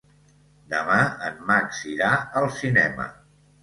Demà 0.71 0.97
en 1.29 1.39
Max 1.51 1.85
irà 1.95 2.11
al 2.43 2.53
cinema. 2.61 3.11